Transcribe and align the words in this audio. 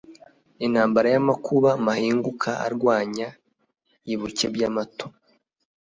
Intambara 0.65 1.07
y'amakuba 1.15 1.69
Mahinguka 1.85 2.51
arwanya 2.67 3.27
i 4.13 4.15
Bukebyamato, 4.19 5.05